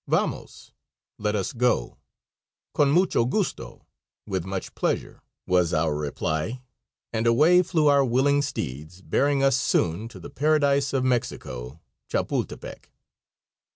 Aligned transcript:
"Vamos?" 0.07 0.71
(Let 1.19 1.35
us 1.35 1.53
go). 1.53 1.99
"Con 2.73 2.89
mucho 2.91 3.23
gusto" 3.23 3.85
(with 4.25 4.45
much 4.45 4.73
pleasure), 4.73 5.21
was 5.45 5.75
our 5.75 5.93
reply, 5.93 6.63
and 7.13 7.27
away 7.27 7.61
flew 7.61 7.85
our 7.85 8.03
willing 8.03 8.41
steeds, 8.41 9.03
bearing 9.03 9.43
us 9.43 9.55
soon 9.57 10.07
to 10.07 10.19
the 10.19 10.31
paradise 10.31 10.91
of 10.91 11.03
Mexico 11.03 11.81
Chapultepec. 12.09 12.89